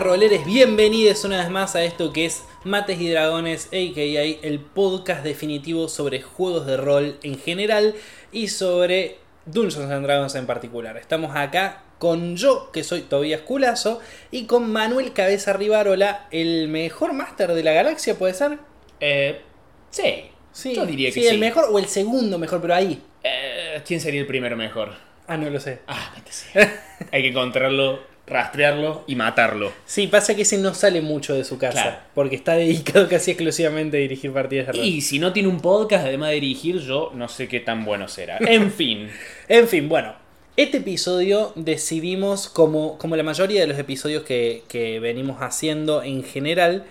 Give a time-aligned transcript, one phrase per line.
[0.00, 4.46] roleres, bienvenidos una vez más a esto que es Mates y Dragones, a.k.a.
[4.46, 7.94] el podcast definitivo sobre juegos de rol en general
[8.32, 10.96] y sobre Dungeons and Dragons en particular.
[10.96, 14.00] Estamos acá con yo, que soy Tobias Culazo,
[14.30, 18.58] y con Manuel Cabeza Rivarola, el mejor máster de la galaxia, ¿puede ser?
[19.00, 19.42] Eh,
[19.90, 21.28] sí, Sí, yo diría que sí, sí.
[21.28, 23.00] el mejor o el segundo mejor, pero ahí.
[23.22, 24.94] Eh, ¿Quién sería el primero mejor?
[25.28, 25.80] Ah, no lo sé.
[25.86, 26.70] Ah, vete.
[27.12, 29.72] Hay que encontrarlo, rastrearlo y matarlo.
[29.84, 31.96] Sí, pasa que ese no sale mucho de su casa, Claro.
[32.14, 34.84] porque está dedicado casi exclusivamente a dirigir partidas de rol.
[34.84, 38.08] Y si no tiene un podcast, además de dirigir, yo no sé qué tan bueno
[38.08, 38.38] será.
[38.46, 39.08] En fin.
[39.48, 40.14] En fin, bueno.
[40.56, 46.22] Este episodio decidimos, como, como la mayoría de los episodios que, que venimos haciendo en
[46.22, 46.84] general,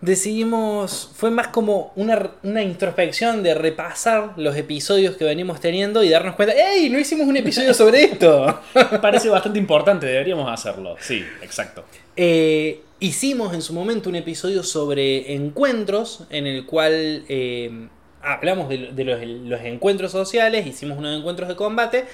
[0.00, 6.10] decidimos, fue más como una, una introspección de repasar los episodios que venimos teniendo y
[6.10, 6.90] darnos cuenta, ¡Ey!
[6.90, 8.60] No hicimos un episodio sobre esto.
[9.02, 10.96] Parece bastante importante, deberíamos hacerlo.
[11.00, 11.84] Sí, exacto.
[12.16, 17.88] Eh, hicimos en su momento un episodio sobre encuentros en el cual eh,
[18.22, 22.04] hablamos de, de los, los encuentros sociales, hicimos unos encuentros de combate,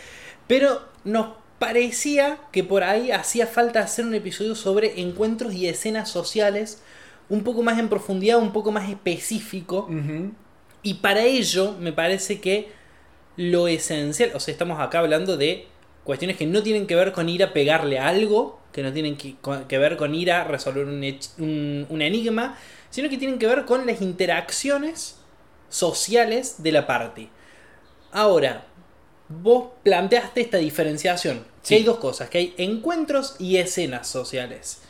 [0.46, 6.08] pero nos parecía que por ahí hacía falta hacer un episodio sobre encuentros y escenas
[6.08, 6.82] sociales
[7.30, 9.88] un poco más en profundidad, un poco más específico.
[10.82, 12.68] Y para ello me parece que
[13.36, 15.66] lo esencial, o sea, estamos acá hablando de
[16.04, 19.16] cuestiones que no tienen que ver con ir a pegarle a algo, que no tienen
[19.16, 22.56] que, ver con ir a resolver un, hech- un- un enigma,
[22.90, 25.16] sino que tienen que ver con las interacciones
[25.68, 27.28] sociales de la party.
[28.12, 28.64] Ahora,
[29.28, 31.68] vos planteaste esta diferenciación, Sí.
[31.68, 34.82] que hay dos cosas, que hay encuentros y escenas sociales.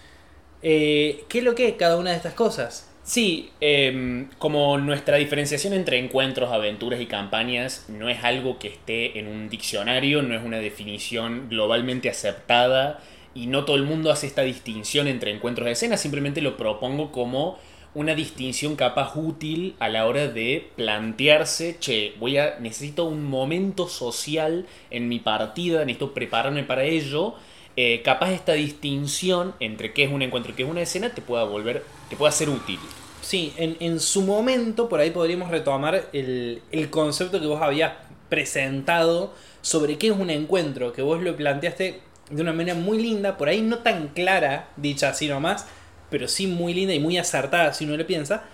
[0.62, 2.90] Eh, ¿Qué es lo que es cada una de estas cosas?
[3.02, 9.18] Sí, em, como nuestra diferenciación entre encuentros, aventuras y campañas no es algo que esté
[9.18, 13.00] en un diccionario, no es una definición globalmente aceptada
[13.34, 17.10] y no todo el mundo hace esta distinción entre encuentros y escenas, simplemente lo propongo
[17.10, 17.58] como
[17.94, 23.88] una distinción capaz útil a la hora de plantearse, che, voy a necesito un momento
[23.88, 27.34] social en mi partida, necesito prepararme para ello.
[27.76, 31.22] Eh, capaz esta distinción entre qué es un encuentro y qué es una escena te
[31.22, 32.78] pueda volver, te pueda ser útil.
[33.22, 37.92] Sí, en, en su momento, por ahí podríamos retomar el, el concepto que vos habías
[38.28, 39.32] presentado
[39.62, 43.48] sobre qué es un encuentro, que vos lo planteaste de una manera muy linda, por
[43.48, 45.66] ahí no tan clara, dicha así nomás,
[46.10, 48.44] pero sí muy linda y muy acertada si uno lo piensa,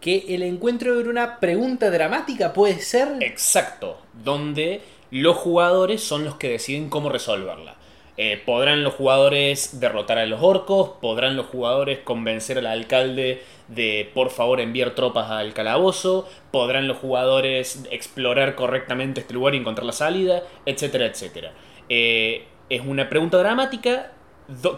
[0.00, 3.16] que el encuentro era una pregunta dramática, puede ser.
[3.20, 7.76] Exacto, donde los jugadores son los que deciden cómo resolverla.
[8.20, 10.90] Eh, ¿Podrán los jugadores derrotar a los orcos?
[11.00, 16.28] ¿Podrán los jugadores convencer al alcalde de por favor enviar tropas al calabozo?
[16.50, 20.42] ¿Podrán los jugadores explorar correctamente este lugar y encontrar la salida?
[20.66, 21.52] Etcétera, etcétera.
[21.88, 24.10] Eh, es una pregunta dramática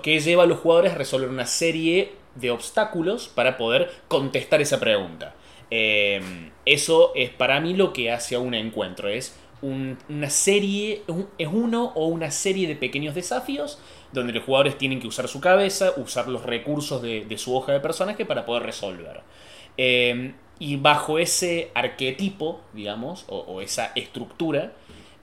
[0.02, 4.78] que lleva a los jugadores a resolver una serie de obstáculos para poder contestar esa
[4.80, 5.34] pregunta.
[5.70, 6.20] Eh,
[6.66, 9.08] eso es para mí lo que hace a un encuentro.
[9.08, 13.78] Es un- una serie, un- es uno o una serie de pequeños desafíos
[14.12, 17.72] donde los jugadores tienen que usar su cabeza, usar los recursos de, de su hoja
[17.72, 19.20] de personaje para poder resolver.
[19.76, 24.72] Eh, y bajo ese arquetipo, digamos, o, o esa estructura,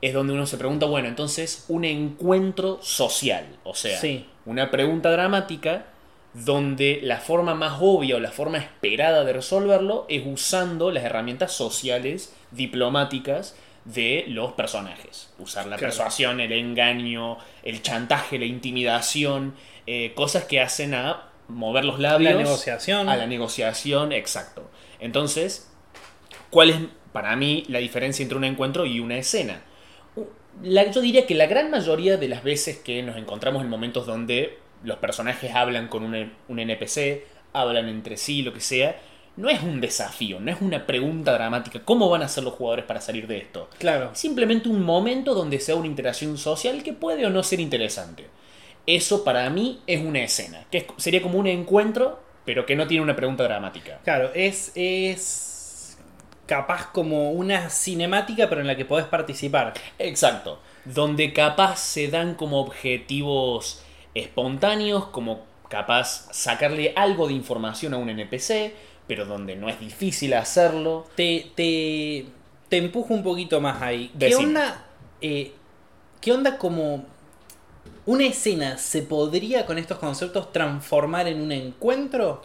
[0.01, 4.25] es donde uno se pregunta, bueno, entonces un encuentro social, o sea, Sí.
[4.45, 5.87] una pregunta dramática
[6.33, 11.51] donde la forma más obvia o la forma esperada de resolverlo es usando las herramientas
[11.51, 13.55] sociales, diplomáticas
[13.93, 15.33] de los personajes.
[15.39, 15.91] Usar la Claro.
[15.91, 19.55] persuasión, el engaño, el chantaje, la intimidación,
[19.85, 22.33] eh, cosas que hacen a mover los labios.
[22.33, 23.07] La negociación.
[23.09, 24.69] A la negociación, exacto.
[24.99, 25.71] Entonces,
[26.49, 26.77] ¿cuál es
[27.13, 29.61] para mí la diferencia entre un encuentro y una escena?
[30.63, 34.05] La- yo diría que la gran mayoría de las veces que nos encontramos en momentos
[34.05, 39.00] donde los personajes hablan con un, un NPC, hablan entre sí, lo que sea,
[39.38, 41.80] no es un desafío, no es una pregunta dramática.
[41.86, 43.69] ¿Cómo van a hacer los jugadores para salir de esto?
[43.80, 44.12] Claro.
[44.13, 48.28] Simplemente un momento donde sea una interacción social que puede o no ser interesante.
[48.86, 52.88] Eso para mí es una escena, que es- sería como un encuentro, pero que no
[52.88, 54.00] tiene una pregunta dramática.
[54.04, 55.98] Claro, es, es
[56.45, 59.74] capaz como una cinemática, pero en la que podés participar.
[60.00, 60.60] Exacto.
[60.86, 63.84] Donde capaz se dan como objetivos
[64.16, 68.74] espontáneos, como capaz sacarle algo de información a un NPC,
[69.07, 71.07] pero donde no es difícil hacerlo.
[71.15, 72.25] Te, te,
[72.69, 74.12] te empujo un poquito más ahí.
[74.21, 74.36] ¿Qué Decime.
[74.36, 74.86] onda?
[75.21, 75.54] eh,
[76.21, 77.06] ¿Qué onda como
[78.06, 82.44] una escena se podría con estos conceptos transformar en un encuentro?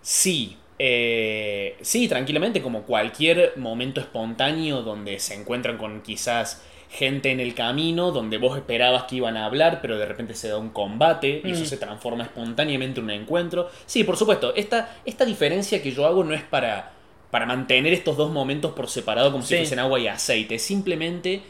[0.00, 7.40] Sí, eh, sí, tranquilamente, como cualquier momento espontáneo donde se encuentran con quizás gente en
[7.40, 10.70] el camino donde vos esperabas que iban a hablar, pero de repente se da un
[10.70, 11.66] combate y eso Mm.
[11.66, 13.68] se transforma espontáneamente en un encuentro.
[13.86, 16.92] Sí, por supuesto, esta, esta diferencia que yo hago no es para,
[17.30, 21.42] para mantener estos dos momentos por separado como si fuesen agua y aceite, simplemente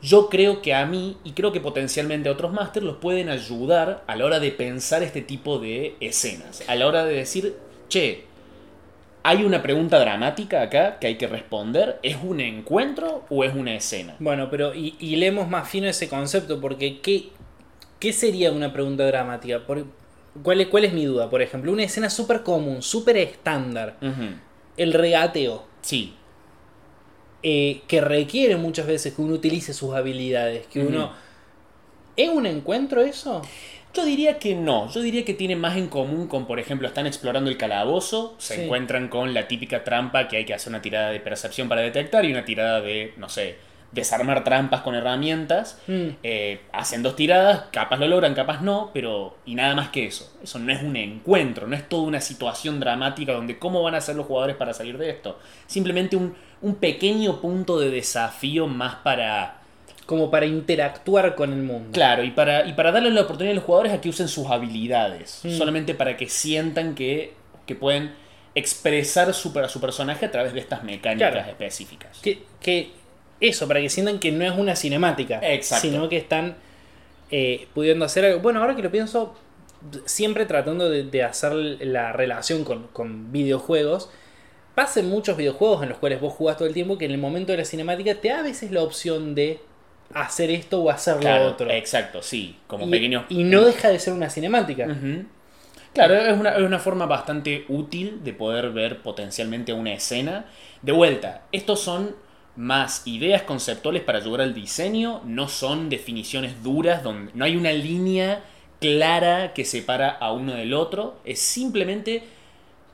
[0.00, 4.04] yo creo que a mí y creo que potencialmente a otros máster los pueden ayudar
[4.06, 7.56] a la hora de pensar este tipo de escenas, a la hora de decir,
[7.88, 8.24] che,
[9.28, 13.74] hay una pregunta dramática acá que hay que responder, ¿es un encuentro o es una
[13.74, 14.16] escena?
[14.20, 17.28] Bueno, pero y, y leemos más fino ese concepto, porque ¿qué,
[17.98, 19.66] qué sería una pregunta dramática?
[19.66, 19.84] Por-
[20.42, 21.28] ¿cuál, es, ¿Cuál es mi duda?
[21.28, 23.96] Por ejemplo, una escena súper común, súper estándar,
[24.78, 26.14] el regateo, Sí,
[27.42, 31.12] eh, que requiere muchas veces que uno utilice sus habilidades, que uno...
[32.16, 33.42] ¿Es un encuentro eso?
[33.98, 37.08] Yo diría que no, yo diría que tiene más en común con, por ejemplo, están
[37.08, 38.60] explorando el calabozo, se Sí.
[38.62, 42.24] encuentran con la típica trampa que hay que hacer una tirada de percepción para detectar
[42.24, 43.56] y una tirada de, no sé,
[43.90, 45.80] desarmar trampas con herramientas.
[45.88, 46.08] Mm.
[46.22, 50.32] Eh, hacen dos tiradas, capaz lo logran, capaz no, pero y nada más que eso.
[50.44, 54.00] Eso no es un encuentro, no es toda una situación dramática donde cómo van a
[54.00, 55.40] ser los jugadores para salir de esto.
[55.66, 59.56] Simplemente un, un pequeño punto de desafío más para
[60.08, 61.90] Como para interactuar con el mundo.
[61.92, 64.46] Claro, y para, y para darle la oportunidad a los jugadores a que usen sus
[64.46, 65.40] habilidades.
[65.42, 65.50] Mm.
[65.50, 67.34] Solamente para que sientan que,
[67.66, 68.12] que pueden
[68.54, 71.50] expresar su, per- su personaje a través de estas mecánicas Claro.
[71.50, 72.18] específicas.
[72.22, 72.90] Que, que
[73.40, 75.86] eso, para que sientan que no es una cinemática, Exacto.
[75.88, 76.56] sino que están
[77.30, 78.40] eh, pudiendo hacer algo.
[78.40, 79.36] Bueno, ahora que lo pienso,
[80.06, 84.08] siempre tratando de, de hacer la relación con, con videojuegos,
[84.74, 87.18] pasa en muchos videojuegos en los cuales vos jugás todo el tiempo que en el
[87.18, 89.60] momento de la cinemática te da a veces la opción de
[90.14, 91.70] hacer esto o hacer Claro, lo otro.
[91.70, 92.56] exacto, sí.
[92.66, 93.24] Como y, pequeños.
[93.28, 94.86] y no deja de ser una cinemática.
[95.92, 100.46] Claro, es una, es una forma bastante útil de poder ver potencialmente una escena.
[100.82, 102.14] De vuelta, estos son
[102.56, 107.72] más ideas conceptuales para ayudar al diseño, no son definiciones duras, donde no hay una
[107.72, 108.42] línea
[108.80, 112.24] clara que separa a uno del otro, es simplemente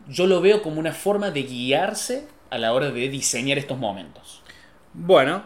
[0.09, 4.43] yo lo veo como una forma de guiarse a la hora de diseñar estos momentos.
[4.93, 5.43] Bueno,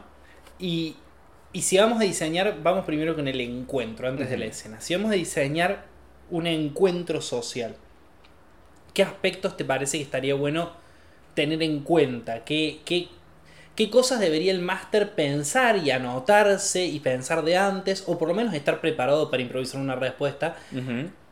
[0.58, 0.96] y,
[1.52, 4.80] y si vamos a diseñar, vamos primero con el encuentro antes de la escena.
[4.80, 5.84] Si vamos a diseñar
[6.30, 7.74] un encuentro social,
[8.92, 10.72] ¿qué aspectos te parece que estaría bueno
[11.34, 12.44] tener en cuenta?
[12.44, 13.08] ¿Qué, qué,
[13.74, 18.04] qué cosas debería el máster pensar y anotarse y pensar de antes?
[18.06, 20.56] O por lo menos estar preparado para improvisar una respuesta.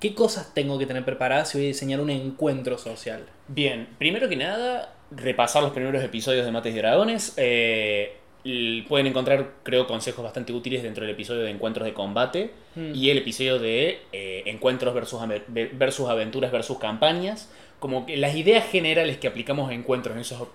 [0.01, 3.27] ¿Qué cosas tengo que tener preparadas si voy a diseñar un encuentro social?
[3.49, 7.35] Bien, primero que nada, repasar los primeros episodios de Mates y Dragones.
[7.37, 8.17] Eh,
[8.89, 12.95] pueden encontrar, creo, consejos bastante útiles dentro del episodio de Encuentros de Combate Mm.
[12.95, 17.51] y el episodio de eh, Encuentros versus, versus Aventuras versus Campañas.
[17.81, 20.49] Como que las ideas generales que aplicamos a encuentros en esos,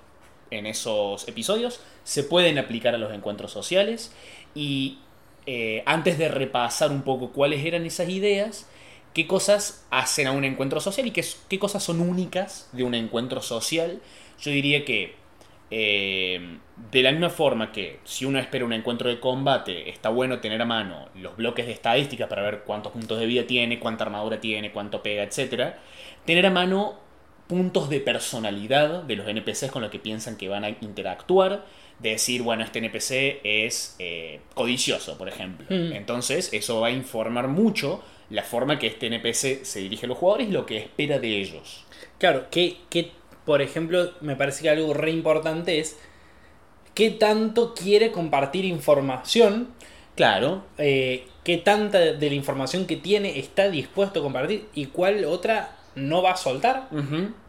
[0.51, 4.13] en esos episodios se pueden aplicar a los encuentros sociales.
[4.53, 4.99] Y
[5.47, 8.69] eh, antes de repasar un poco cuáles eran esas ideas,
[9.13, 12.93] qué cosas hacen a un encuentro social y qué, qué cosas son únicas de un
[12.93, 13.99] encuentro social.
[14.39, 15.15] Yo diría que
[15.71, 16.59] eh,
[16.91, 20.61] de la misma forma que si uno espera un encuentro de combate, está bueno tener
[20.61, 24.41] a mano los bloques de estadísticas para ver cuántos puntos de vida tiene, cuánta armadura
[24.41, 25.75] tiene, cuánto pega, etc.
[26.25, 26.99] Tener a mano
[27.47, 31.65] puntos de personalidad de los NPCs con los que piensan que van a interactuar.
[31.99, 35.67] De decir, bueno, este NPC es eh, codicioso, por ejemplo.
[35.69, 35.93] Mm.
[35.93, 40.17] Entonces, eso va a informar mucho la forma que este NPC se dirige a los
[40.17, 41.85] jugadores y lo que espera de ellos.
[42.17, 43.11] Claro, que, que,
[43.51, 45.99] por ejemplo, me parece que algo re importante es
[46.93, 49.67] qué tanto quiere compartir información,
[50.15, 55.25] Claro, eh, qué tanta de la información que tiene está dispuesto a compartir y cuál
[55.25, 56.87] otra no va a soltar.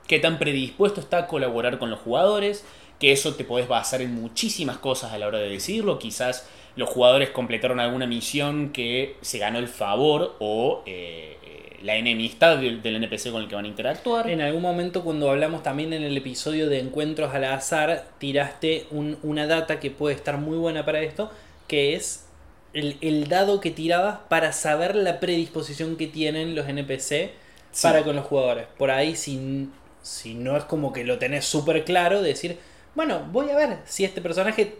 [0.09, 2.65] Qué tan predispuesto está a colaborar con los jugadores,
[2.99, 6.89] que eso te podés basar en muchísimas cosas a la hora de decirlo, quizás los
[6.89, 11.39] jugadores completaron alguna misión que se ganó el favor o eh,
[11.83, 14.29] la enemistad del, del NPC con el que van a interactuar.
[14.31, 19.19] En algún momento cuando hablamos también en el episodio de encuentros al azar, tiraste un-
[19.23, 21.31] una data que puede estar muy buena para esto,
[21.69, 22.27] que es
[22.75, 27.33] el, el dado que tirabas para saber la predisposición que tienen los NPC
[27.73, 27.83] Sí.
[27.83, 28.67] para con los jugadores.
[28.77, 29.69] Por ahí, si,
[30.03, 32.59] si no es como que lo tenés súper claro, de decir,
[32.95, 34.77] bueno, voy a ver si este personaje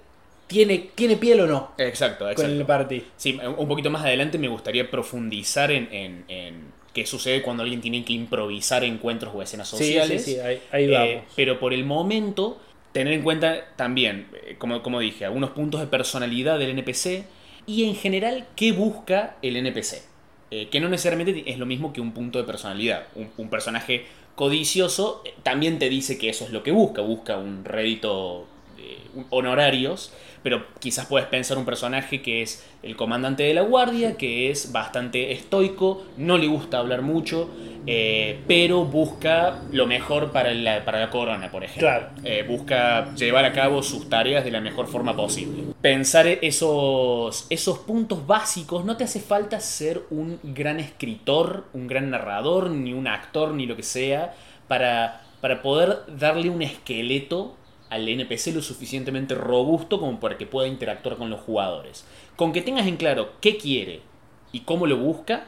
[0.47, 2.67] tiene, tiene piel o no Exacto, con el exacto.
[2.67, 3.05] party.
[3.17, 7.81] Sí, un poquito más adelante me gustaría profundizar en, en- en qué sucede cuando alguien
[7.81, 10.25] tiene que improvisar encuentros o escenas Sí, sociales.
[10.25, 11.33] sí, sí, ahí, ahí Eh, vamos.
[11.35, 12.61] pero por el momento,
[12.93, 17.25] tener en cuenta también, eh, como, como dije, algunos puntos de personalidad del NPC
[17.67, 20.03] y en general qué busca el NPC.
[20.51, 23.07] Eh, que no necesariamente es lo mismo que un punto de personalidad.
[23.15, 27.01] Un, un personaje codicioso también te dice que eso es lo que busca.
[27.03, 28.47] Busca un rédito
[29.31, 30.13] honorarios,
[30.43, 34.73] pero quizás puedes pensar un personaje que es el comandante de la guardia, que es
[34.73, 37.49] bastante estoico, no le gusta hablar mucho,
[37.87, 41.89] eh, pero busca lo mejor para la, para la corona, por ejemplo.
[41.89, 42.09] Claro.
[42.25, 45.63] Eh, busca llevar a cabo sus tareas de la mejor forma posible.
[45.81, 52.11] Pensar esos, esos puntos básicos, no te hace falta ser un gran escritor, un gran
[52.11, 54.35] narrador, ni un actor, ni lo que sea,
[54.67, 57.57] para, para poder darle un esqueleto
[57.93, 62.07] al NPC lo suficientemente robusto como para que pueda interactuar con los jugadores.
[62.37, 64.01] Con que tengas en claro qué quiere
[64.51, 65.45] y cómo lo busca,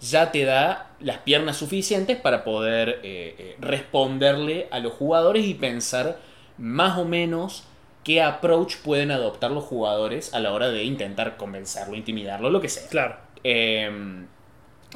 [0.00, 5.52] ya te da las piernas suficientes para poder eh, eh, responderle a los jugadores y
[5.52, 6.18] pensar
[6.56, 7.64] más o menos
[8.02, 12.70] qué approach pueden adoptar los jugadores a la hora de intentar convencerlo, intimidarlo, lo que
[12.70, 12.88] sea.
[12.88, 13.16] Claro.
[13.44, 14.24] Eh,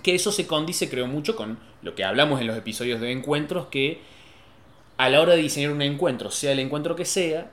[0.03, 3.67] que eso se condice, creo, mucho con lo que hablamos en los episodios de encuentros,
[3.67, 4.01] que
[4.99, 7.51] a la hora de diseñar un encuentro, sea el encuentro que sea,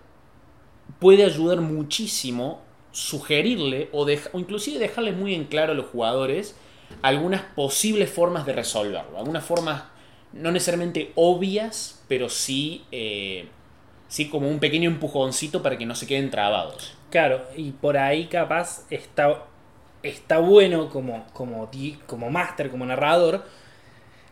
[1.00, 2.62] puede ayudar muchísimo
[2.92, 6.56] sugerirle o, o inclusive dejarles muy en claro a los jugadores
[7.02, 9.18] algunas posibles formas de resolverlo.
[9.18, 9.84] Algunas formas
[10.34, 13.48] no necesariamente obvias, pero sí, eh,
[14.08, 16.96] sí como un pequeño empujoncito para que no se queden trabados.
[17.10, 19.44] Claro, y por ahí capaz está,
[20.04, 21.70] está bueno como, como,
[22.08, 23.46] como máster, como narrador,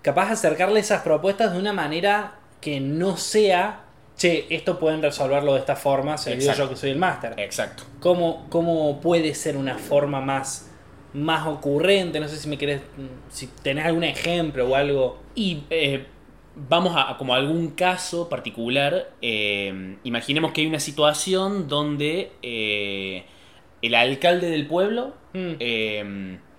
[0.02, 3.84] capaz acercarle esas propuestas de una manera que no sea,
[4.16, 7.34] che, esto pueden resolverlo de esta forma, se yo que soy el máster.
[7.38, 7.84] Exacto.
[8.00, 10.72] ¿Cómo, ¿Cómo puede ser una forma más,
[11.14, 12.22] más ocurrente?
[12.22, 12.82] No sé si me querés,
[13.30, 15.20] si tenés algún ejemplo o algo.
[15.36, 16.06] Y eh,
[16.56, 19.12] vamos a, como algún caso particular.
[19.22, 23.26] Eh, imaginemos que hay una situación donde eh,
[23.82, 26.53] el alcalde del pueblo mm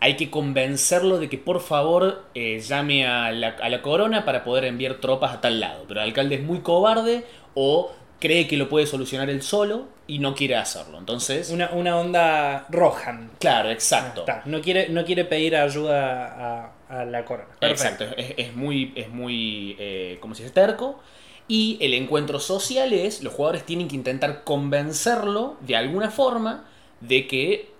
[0.00, 4.96] hay que convencerlo de que por favor eh, llame a la, corona para poder enviar
[4.96, 5.84] tropas a tal lado.
[5.88, 7.24] Pero el alcalde es muy cobarde
[7.54, 10.98] o cree que lo puede solucionar él solo y no quiere hacerlo.
[10.98, 11.50] Entonces.
[11.50, 13.30] Una, onda Rohan.
[13.38, 14.24] Claro, exacto.
[14.44, 17.48] No, quiere, no quiere pedir ayuda a, la corona.
[17.62, 21.00] Exacto, es, muy, es muy eh, como si es terco.
[21.48, 26.64] Y el encuentro social es, los jugadores tienen que intentar convencerlo de alguna forma
[27.00, 27.75] de que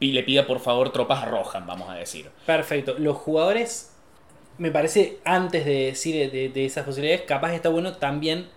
[0.00, 2.30] le pida por favor tropas a Rohan, vamos a decir.
[2.46, 2.96] Perfecto.
[2.98, 3.92] Los jugadores,
[4.58, 8.48] me parece, antes de decir de, esas posibilidades, capaz está bueno también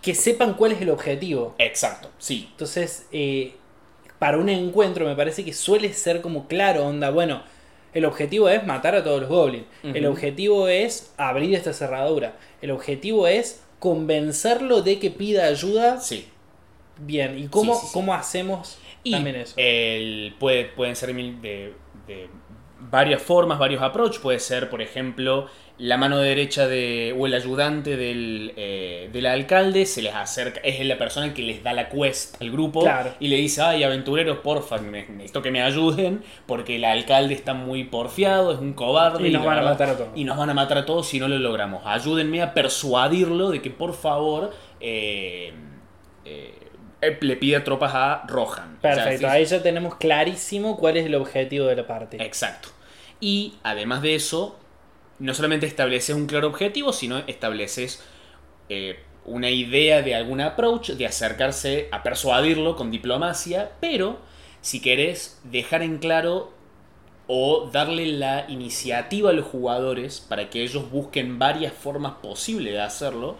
[0.00, 1.54] que sepan cuál es el objetivo.
[1.58, 2.48] Exacto, sí.
[2.50, 3.54] Entonces, eh,
[4.18, 7.42] para un encuentro me parece que suele ser como claro, onda, bueno,
[7.94, 9.66] el objetivo es matar a todos los goblins.
[9.82, 12.36] El objetivo es abrir esta cerradura.
[12.60, 16.00] El objetivo es convencerlo de que pida ayuda.
[16.00, 16.26] Sí.
[16.98, 19.14] Bien, ¿y cómo, cómo hacemos y
[19.56, 21.74] El, puede, pueden ser de,
[22.06, 22.28] de,
[22.90, 24.18] varias formas, varios approach.
[24.18, 25.46] Puede ser, por ejemplo,
[25.76, 30.84] la mano derecha de, o el ayudante del, eh, del alcalde se les acerca, es
[30.86, 32.84] la persona que les da la quest al grupo
[33.20, 37.84] y le dice, ay, aventureros, porfa, necesito que me ayuden porque el alcalde está muy
[37.84, 39.28] porfiado, es un cobarde.
[39.28, 40.10] Y nos van a matar a todos.
[40.14, 41.82] Y nos van a matar a todos si no lo logramos.
[41.84, 44.50] Ayúdenme a persuadirlo de que por favor...
[44.80, 45.52] Eh,
[46.24, 46.63] eh,
[47.20, 48.78] le pide tropas a Rohan.
[48.80, 52.22] Perfecto, ahí ya tenemos clarísimo cuál es el objetivo de la parte.
[52.22, 52.68] Exacto.
[53.20, 54.58] Y además de eso,
[55.18, 58.02] no solamente estableces un claro objetivo, sino estableces
[58.68, 64.18] eh, una idea de algún approach, de acercarse a persuadirlo con diplomacia, pero
[64.60, 66.52] si querés dejar en claro
[67.26, 72.80] o darle la iniciativa a los jugadores para que ellos busquen varias formas posibles de
[72.80, 73.36] hacerlo,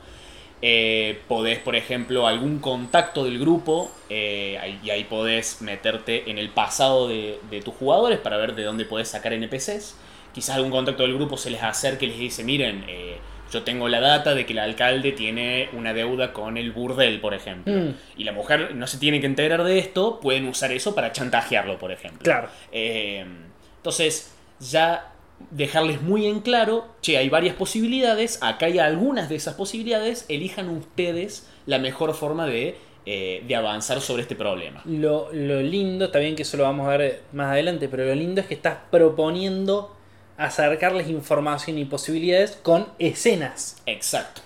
[0.67, 6.49] eh, podés, por ejemplo, algún contacto del grupo eh, y ahí podés meterte en el
[6.49, 9.95] pasado de, tus jugadores para ver de dónde podés sacar NPCs.
[10.33, 13.19] Quizás algún contacto del grupo se les acerque y les dice, miren, eh,
[13.53, 17.35] yo tengo la data de que el alcalde tiene una deuda con el burdel, por
[17.35, 17.71] ejemplo.
[17.71, 17.95] Mm.
[18.17, 21.79] Y la mujer no se tiene que enterar de esto, pueden usar eso para chantajearlo,
[21.79, 22.23] por ejemplo.
[22.23, 22.49] Claro.
[22.73, 25.14] entonces, ya
[25.51, 30.69] dejarles muy en claro, che, hay varias posibilidades, acá hay algunas de esas posibilidades, elijan
[30.69, 34.83] ustedes la mejor forma de, eh, avanzar sobre este problema.
[34.85, 38.41] Lo, lindo, está bien que eso lo vamos a ver más adelante, pero lo lindo
[38.41, 39.95] es que estás proponiendo
[40.37, 43.77] acercarles información y posibilidades con escenas.
[43.87, 44.43] Exacto.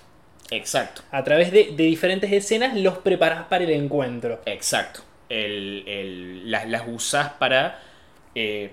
[0.51, 1.03] Exacto.
[1.11, 4.41] A través de, diferentes escenas los preparas para el encuentro.
[4.45, 5.01] Exacto.
[5.29, 7.79] las, las usás para
[8.35, 8.71] eh,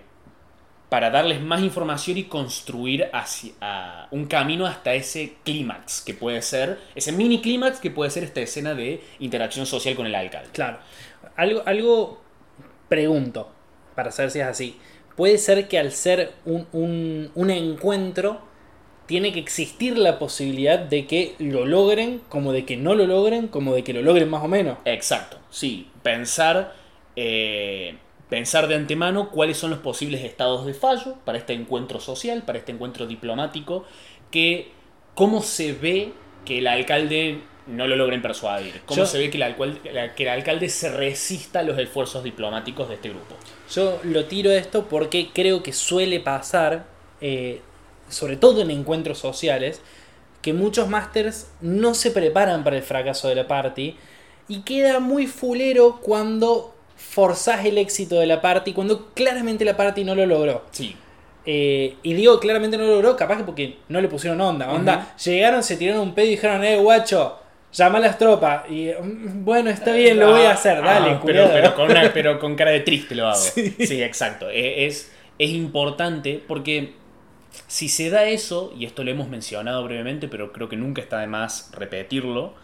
[0.89, 6.79] para darles más información y construir hacia, un camino hasta ese clímax que puede ser,
[6.95, 10.51] ese mini clímax que puede ser esta escena de interacción social con el alcalde.
[10.53, 10.79] Claro.
[11.37, 12.21] Algo, algo
[12.89, 13.51] pregunto,
[13.95, 14.79] para saber si es así.
[15.17, 18.41] Puede ser que al ser un, un, un encuentro
[19.07, 23.49] tiene que existir la posibilidad de que lo logren, como de que no lo logren,
[23.49, 24.79] como de que lo logren más o menos.
[24.85, 25.89] Exacto, sí.
[26.03, 26.75] Pensar,
[27.15, 27.97] eh,
[28.29, 32.59] pensar de antemano cuáles son los posibles estados de fallo para este encuentro social, para
[32.59, 33.85] este encuentro diplomático,
[34.31, 34.73] que
[35.15, 36.13] cómo se ve
[36.45, 39.81] que el alcalde no lo logren persuadir, cómo Yo- se ve que el, alcual-
[40.15, 43.35] que el alcalde se resista a los esfuerzos diplomáticos de este grupo.
[43.75, 46.87] Yo lo tiro esto porque creo que suele pasar,
[47.21, 47.61] eh,
[48.09, 49.81] sobre todo en encuentros sociales,
[50.43, 53.97] que muchos masters no se preparan para el fracaso de la party
[54.47, 60.05] y queda muy fulero cuando forzás el éxito de la party, cuando claramente la party
[60.05, 60.65] no lo logró.
[60.71, 60.97] Sí,
[61.49, 64.71] Eh, y digo claramente no lo logró, capaz que porque no le pusieron onda.
[64.73, 67.39] Onda, llegaron, se tiraron un pedo y dijeron, eh, guacho,
[67.73, 68.69] llama a las tropas.
[68.69, 72.13] Y mm, bueno, está bien, lo voy a hacer, dale, Ah, pero, pero, con una-
[72.13, 73.39] pero con cara de triste lo hago.
[73.79, 74.51] Sí, exacto.
[74.51, 76.95] Eh, Es, es importante porque
[77.69, 81.21] si se da eso, y esto lo hemos mencionado brevemente, pero creo que nunca está
[81.21, 82.55] de más repetirlo,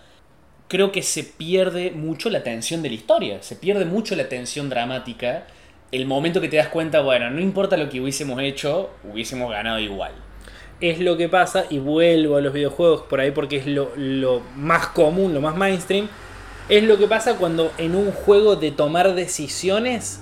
[0.72, 4.70] creo que se pierde mucho la tensión de la historia, se pierde mucho la tensión
[4.70, 5.46] dramática.
[5.90, 9.78] El momento que te das cuenta, bueno, no importa lo que hubiésemos hecho, hubiésemos ganado
[9.78, 10.12] igual.
[10.80, 14.40] es lo que pasa, y vuelvo a los videojuegos por ahí porque es lo, lo
[14.56, 16.08] más común, lo más mainstream,
[16.70, 20.20] es lo que pasa cuando en un juego de tomar decisiones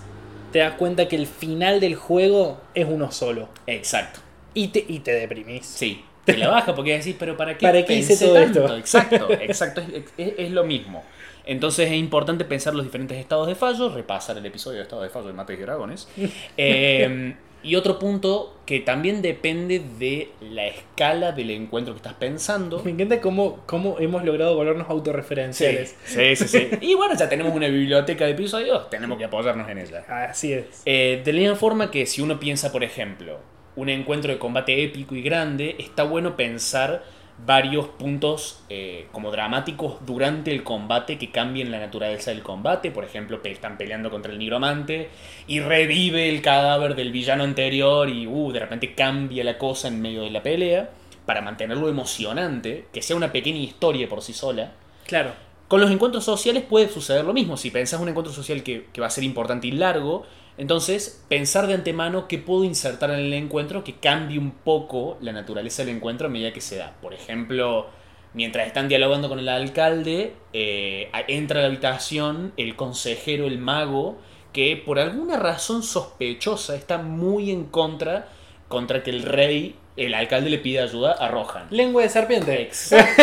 [0.50, 3.48] te das cuenta que el final del juego es uno solo.
[3.68, 4.18] Exacto.
[4.52, 5.64] Y te, y te deprimís.
[5.64, 8.60] Sí, te la baja porque decís, pero ¿para qué, ¿Para qué hice todo tanto?
[8.64, 8.76] esto?
[8.76, 11.04] Exacto, exacto, es, es- es lo mismo.
[11.46, 15.08] Entonces es importante pensar los diferentes estados de fallo, repasar el episodio de estado de
[15.08, 16.08] fallo de Mates y Dragones.
[16.56, 22.80] Eh, y otro punto que también depende de la escala del encuentro que estás pensando.
[22.84, 25.94] Me encanta cómo, cómo hemos logrado volvernos autorreferenciales.
[26.04, 26.68] sí, sí, sí.
[26.80, 30.04] Y bueno, ya tenemos una biblioteca de episodios, tenemos que apoyarnos en ella.
[30.08, 30.82] Así es.
[30.86, 33.38] Eh, de la misma forma que si uno piensa, por ejemplo,
[33.76, 37.02] un encuentro de combate épico y grande, está bueno pensar
[37.46, 42.90] varios puntos eh, como dramáticos durante el combate que cambien la naturaleza del combate.
[42.90, 45.08] Por ejemplo, están peleando contra el nigromante
[45.46, 50.00] y revive el cadáver del villano anterior y uh, de repente cambia la cosa en
[50.00, 50.90] medio de la pelea
[51.26, 54.72] para mantenerlo emocionante, que sea una pequeña historia por sí sola.
[55.06, 55.32] Claro.
[55.68, 57.56] Con los encuentros sociales puede suceder lo mismo.
[57.56, 60.26] Si pensás un encuentro social que, que va a ser importante y largo,
[60.60, 65.32] entonces pensar de antemano qué puedo insertar en el encuentro que cambie un poco la
[65.32, 66.96] naturaleza del encuentro a medida que se da.
[67.00, 67.86] Por ejemplo,
[68.34, 74.18] mientras están dialogando con el alcalde, eh, entra a la habitación el consejero, el mago,
[74.52, 78.28] que por alguna razón sospechosa está muy en contra
[78.68, 81.68] contra que el rey, el alcalde le pide ayuda a Rohan.
[81.70, 82.60] Lengua de serpiente.
[82.60, 83.22] Exacto.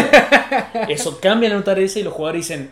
[0.90, 2.72] Eso cambia la naturaleza y los jugadores dicen,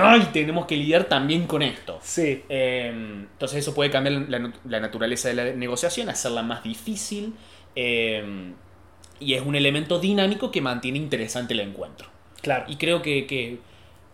[0.00, 0.28] ¡ay!
[0.32, 1.98] Tenemos que lidiar también con esto.
[2.02, 2.42] Sí.
[2.48, 2.88] Eh,
[3.32, 7.34] entonces eso puede cambiar la, la naturaleza de la negociación, hacerla más difícil.
[7.76, 8.52] eh,
[9.20, 12.08] y es un elemento dinámico que mantiene interesante el encuentro.
[12.40, 12.64] Claro.
[12.68, 13.58] Y creo que, que-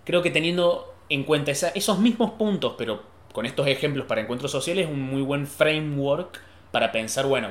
[0.05, 4.51] creo que teniendo en cuenta esa- esos mismos puntos, pero con estos ejemplos para encuentros
[4.51, 6.41] sociales, es un muy buen framework
[6.73, 7.51] para pensar, bueno,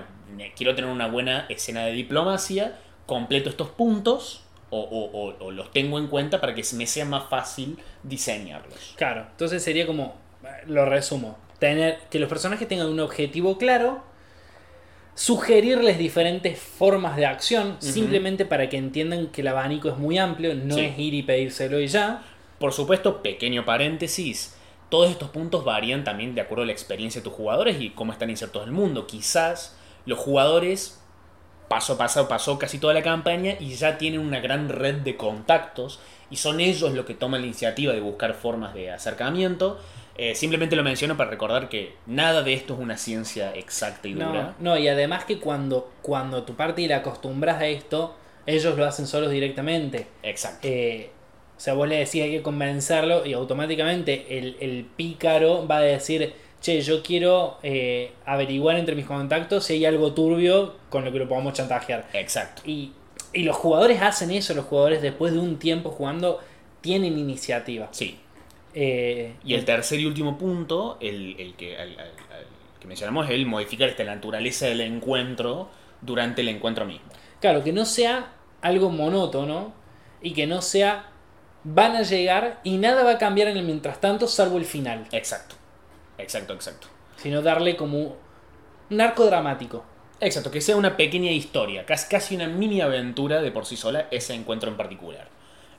[0.57, 5.71] quiero tener una buena escena de diplomacia, completo estos puntos o, o- o- o los
[5.71, 8.93] tengo en cuenta para que me sea más fácil diseñarlos.
[8.97, 10.15] Claro, entonces sería como,
[10.67, 14.04] lo resumo, tener que los personajes tengan un objetivo claro,
[15.13, 20.54] sugerirles diferentes formas de acción, simplemente para que entiendan que el abanico es muy amplio,
[20.56, 20.82] no Sí.
[20.82, 22.23] es ir y pedírselo y ya.
[22.60, 24.58] Por supuesto, pequeño paréntesis,
[24.89, 28.12] todos estos puntos varían también de acuerdo a la experiencia de tus jugadores y cómo
[28.12, 29.08] están insertos en el mundo.
[29.08, 31.01] Quizás los jugadores
[31.67, 35.17] paso a paso pasó casi toda la campaña y ya tienen una gran red de
[35.17, 35.99] contactos
[36.30, 39.80] y son ellos los que toman la iniciativa de buscar formas de acercamiento.
[40.17, 44.13] Eh, simplemente lo menciono para recordar que nada de esto es una ciencia exacta y
[44.13, 44.56] dura.
[44.60, 48.86] No, no, y además que cuando, cuando tu party la acostumbras a esto, ellos lo
[48.86, 50.08] hacen solos directamente.
[50.23, 50.67] Exacto.
[50.67, 51.10] Eh,
[51.58, 55.82] o sea, vos le decís hay que convencerlo y automáticamente el, el pícaro va a
[55.82, 56.34] decir,
[56.65, 61.19] che, yo quiero eh, averiguar entre mis contactos si hay algo turbio con lo que
[61.19, 62.08] lo podamos chantajear.
[62.13, 62.62] Exacto.
[62.65, 62.91] Y,
[63.34, 66.39] y los jugadores hacen eso, los jugadores después de un tiempo jugando
[66.82, 67.88] tienen iniciativa.
[67.91, 68.17] Sí.
[68.73, 71.97] Eh, Y el tercer y último punto, el, el que, el-
[72.80, 75.69] que mencionamos, es el modificar esta naturaleza del encuentro
[76.01, 77.08] durante el encuentro mismo.
[77.39, 79.73] Claro, que no sea algo monótono
[80.21, 81.10] y que no sea
[81.63, 85.06] van a llegar y nada va a cambiar en el mientras tanto salvo el final,
[85.12, 85.56] Exacto.
[86.17, 86.88] Exacto, exacto.
[87.17, 88.15] sino darle como
[88.89, 89.84] un arco dramático.
[90.21, 94.34] Exacto, que sea una pequeña historia, casi, una mini aventura de por sí sola, ese
[94.34, 95.28] encuentro en particular.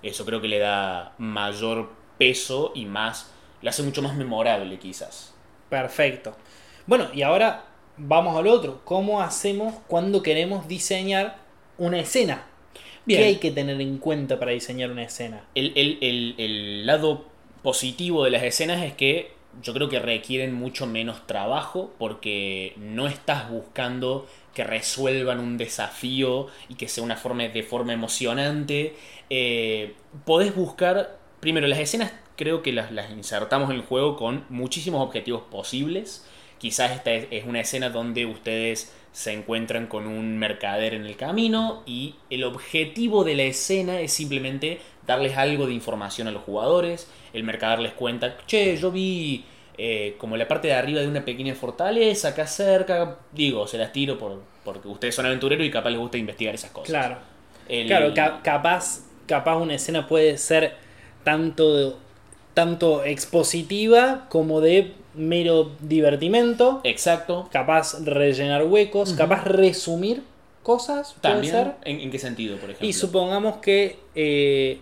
[0.02, 3.30] Eso creo que le da mayor peso y más,
[3.62, 5.34] lo hace mucho más memorable quizás.
[5.70, 6.36] Perfecto.
[6.86, 7.64] Bueno, y ahora
[7.96, 8.82] vamos al otro.
[8.84, 11.38] ¿Cómo hacemos cuando queremos diseñar
[11.78, 12.44] una escena.
[13.04, 13.20] Bien.
[13.20, 15.44] ¿Qué hay que tener en cuenta para diseñar una escena?
[15.54, 17.24] El, el- el- el lado
[17.62, 23.06] positivo de las escenas es que yo creo que requieren mucho menos trabajo porque no
[23.06, 28.96] estás buscando que resuelvan un desafío y que sea una forma, de forma emocionante.
[29.28, 34.44] Eh, podés buscar, primero, las escenas creo que las, las insertamos en el juego con
[34.48, 36.26] muchísimos objetivos posibles.
[36.58, 41.16] Quizás esta es, es una escena donde ustedes se encuentran con un mercader en el
[41.16, 46.42] camino y el objetivo de la escena es simplemente darles algo de información a los
[46.42, 47.10] jugadores.
[47.36, 49.44] El mercader les cuenta, che, yo vi
[49.78, 53.18] eh, como la parte de arriba de una pequeña fortaleza acá cerca.
[53.32, 56.70] Digo, se las tiro por, porque ustedes son aventureros y capaz les gusta investigar esas
[56.70, 56.88] cosas.
[56.88, 57.16] Claro.
[57.68, 60.74] El- Claro, ca- capaz, capaz una escena puede ser
[61.24, 61.98] tanto,
[62.54, 66.80] tanto expositiva como de mero divertimento.
[66.84, 67.48] Exacto.
[67.52, 70.22] Capaz rellenar huecos, capaz resumir
[70.62, 71.72] cosas, puede También, ser.
[71.84, 72.88] ¿en, en qué sentido, por ejemplo?
[72.88, 74.78] Y supongamos que eh,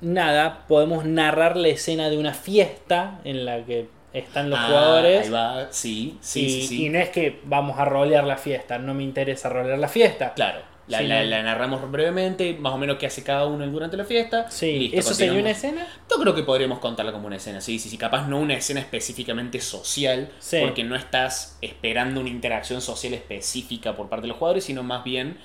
[0.00, 5.26] nada, podemos narrar la escena de una fiesta en la que están los Ah, jugadores.
[5.26, 6.86] Ahí va, sí, sí, y, sí, sí.
[6.86, 10.34] y no es que vamos a rolear la fiesta, no me interesa rolear la fiesta.
[10.34, 14.04] Claro, la, Sí, la- narramos brevemente, más o menos qué hace cada uno durante la
[14.04, 14.50] fiesta.
[14.50, 15.86] Sí, listo, ¿eso sería una escena?
[16.10, 17.96] Yo creo que podríamos contarla como una escena, sí, sí, sí.
[17.96, 20.58] Capaz no una escena específicamente social, Sí.
[20.60, 25.04] porque no estás esperando una interacción social específica por parte de los jugadores, sino más
[25.04, 25.38] bien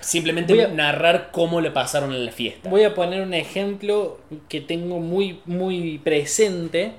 [0.00, 2.68] simplemente Voy a- narrar cómo le pasaron en la fiesta.
[2.68, 4.18] Voy a poner un ejemplo
[4.48, 6.92] que tengo muy, muy presente,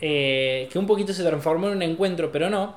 [0.00, 2.74] eh, que un poquito se transformó en un encuentro, pero no.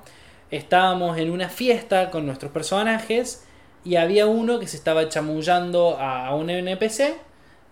[0.52, 3.46] Estábamos en una fiesta con nuestros personajes
[3.84, 7.16] y había uno que se estaba chamullando a, a un NPC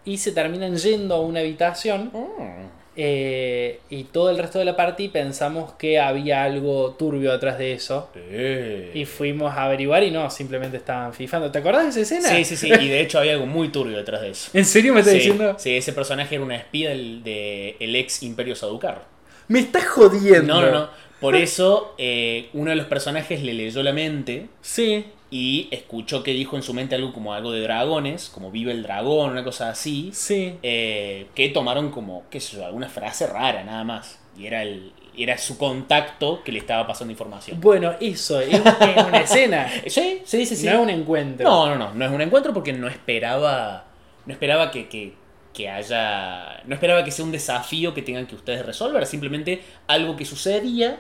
[0.06, 2.83] y se terminan yendo a una habitación Mm.
[2.96, 7.74] Eh, y todo el resto de la party pensamos que había algo turbio atrás de
[7.74, 8.10] eso.
[8.16, 8.92] Eh.
[8.94, 11.52] Y fuimos a averiguar y no, simplemente estaban fifando.
[11.52, 12.30] ¿Te acordás de esa escena?
[12.36, 14.50] Sí, sí, sí, y de hecho había algo muy turbio detrás de eso.
[14.54, 15.56] ¿En serio me estás Sí, diciendo?
[15.58, 19.06] sí, ese personaje era una espía del de el ex Imperio Saducar.
[19.48, 20.54] Me estás jodiendo.
[20.54, 20.90] No, no, no.
[21.20, 25.06] Por eso, eh, uno de los personajes le leyó la mente Sí.
[25.36, 28.84] Y escuchó que dijo en su mente algo como algo de dragones, como vive el
[28.84, 30.60] dragón, una cosa así, Sí.
[30.62, 34.20] eh, que tomaron como, qué sé yo, alguna frase rara nada más.
[34.38, 37.60] Y era, el, era su contacto que le estaba pasando información.
[37.60, 39.68] Bueno, eso es, es una escena.
[39.88, 40.66] Sí, sí, sí, sí.
[40.68, 41.50] No es un encuentro.
[41.50, 43.86] No, no, no, no es un encuentro porque no esperaba,
[44.28, 45.14] no esperaba que, que,
[45.52, 50.16] que haya, no esperaba que sea un desafío que tengan que ustedes resolver, simplemente algo
[50.16, 51.00] que sucedía,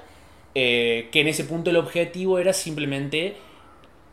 [0.55, 3.35] eh, que en ese punto el objetivo era simplemente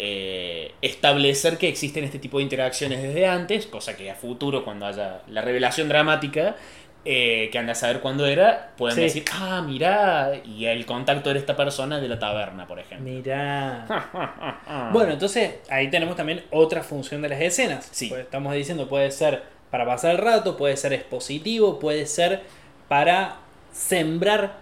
[0.02, 4.86] eh, establecer que existen este tipo de interacciones desde antes, cosa que a futuro cuando
[4.86, 6.56] haya la revelación dramática,
[7.04, 9.02] eh, que anda a saber cuándo era, puedan Sí.
[9.02, 13.10] decir, ah, mirá, y el contacto era esta persona de la taberna, por ejemplo.
[13.10, 13.84] Mirá.
[14.92, 17.86] Bueno, entonces ahí tenemos también otra función de las escenas.
[17.92, 18.08] Sí.
[18.08, 22.42] Pues estamos diciendo, puede ser para pasar el rato, puede ser expositivo, puede ser
[22.88, 23.36] para
[23.72, 24.54] sembrar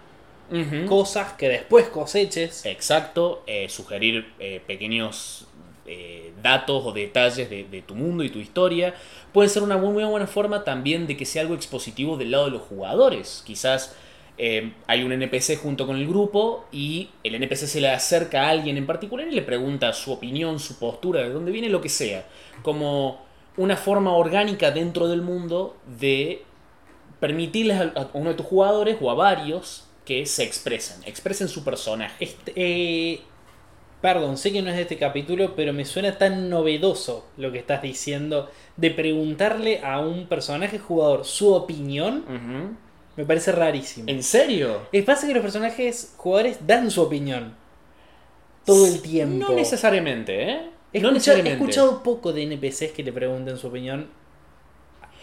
[0.87, 2.65] Cosas que después coseches.
[2.65, 5.47] Exacto, eh, sugerir eh, pequeños
[5.85, 8.93] eh, datos o detalles de, de tu mundo y tu historia.
[9.33, 12.45] Puede ser una muy, muy buena forma también de que sea algo expositivo del lado
[12.45, 13.43] de los jugadores.
[13.45, 13.95] Quizás
[14.41, 18.49] eh, hay un NPC junto con el grupo y el NPC se le acerca a
[18.51, 21.89] alguien en particular y le pregunta su opinión, su postura, de dónde viene, lo que
[21.89, 22.25] sea.
[22.63, 23.19] Como
[23.57, 26.43] una forma orgánica dentro del mundo de
[27.19, 31.63] permitirles a, a uno de tus jugadores o a varios que se expresen, expresen su
[31.63, 32.15] personaje.
[32.25, 33.21] Este, eh,
[34.01, 37.59] perdón, sé que no es de este capítulo, pero me suena tan novedoso lo que
[37.59, 42.25] estás diciendo de preguntarle a un personaje jugador su opinión.
[43.15, 44.09] Me parece rarísimo.
[44.09, 44.87] ¿En serio?
[44.91, 47.55] Es pasa que los personajes jugadores dan su opinión
[48.65, 49.47] todo el tiempo.
[49.49, 50.69] No necesariamente, ¿eh?
[50.93, 51.51] He, no escuchado, he necesariamente.
[51.51, 54.09] escuchado poco de NPCs que le pregunten su opinión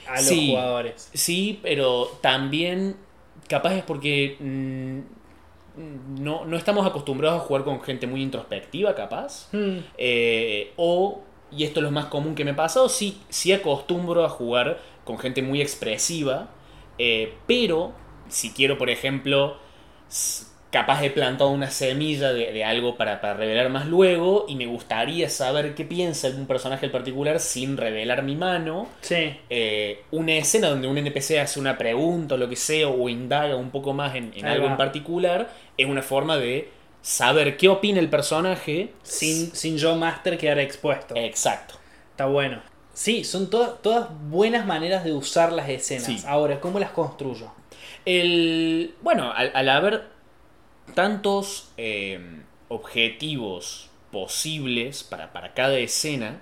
[0.06, 0.50] a los Sí.
[0.50, 1.10] jugadores.
[1.12, 2.96] Sí, pero también
[3.48, 5.00] capaz es porque mm,
[6.22, 9.48] no, no estamos acostumbrados a jugar con gente muy introspectiva, capaz.
[9.52, 13.52] Hmm, Eh, o, y esto es lo más común que me pasa, o sí, sí
[13.52, 16.48] acostumbro a jugar con gente muy expresiva,
[16.98, 17.92] eh, pero
[18.28, 19.56] si quiero, por ejemplo,
[20.70, 24.66] capaz he plantado una semilla de, de algo para, para revelar más luego, y me
[24.66, 28.88] gustaría saber qué piensa algún personaje en particular sin revelar mi mano.
[29.00, 29.36] Sí.
[29.48, 33.56] eh, una escena donde un NPC hace una pregunta o lo que sea, o indaga
[33.56, 35.48] un poco más en, algo en particular,
[35.78, 38.90] es una forma de saber qué opina el personaje.
[39.02, 41.14] Sin, sin yo master quedar expuesto.
[41.16, 41.76] Exacto.
[42.10, 42.60] Está bueno.
[42.92, 46.06] Sí, son todas todas buenas maneras de usar las escenas.
[46.06, 46.22] Sí.
[46.26, 47.52] Ahora, ¿cómo las construyo?
[48.06, 50.15] El, bueno, al, al haber
[50.96, 52.18] tantos eh,
[52.68, 56.40] objetivos posibles para, para cada escena,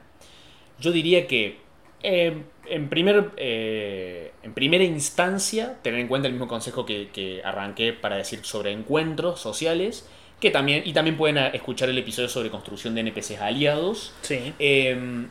[0.78, 1.58] yo diría que
[2.04, 7.42] eh, en, primer, eh, en primera instancia, tener en cuenta el mismo consejo que, que,
[7.42, 10.06] arranqué para decir sobre encuentros sociales,
[10.38, 14.14] que también, y también pueden escuchar el episodio sobre construcción de NPCs aliados.
[14.22, 14.52] Sí.
[14.60, 15.26] Eh,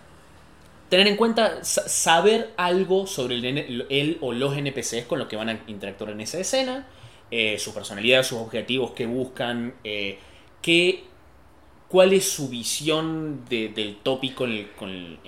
[0.89, 5.47] tener en cuenta, saber algo sobre el, el, o los NPCs con los que van
[5.47, 6.87] a interactuar en esa escena,
[7.57, 9.73] su personalidad, sus objetivos que buscan,
[10.61, 11.03] qué
[11.93, 14.67] cuál es su visión del tópico en